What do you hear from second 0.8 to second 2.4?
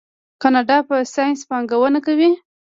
په ساینس پانګونه کوي.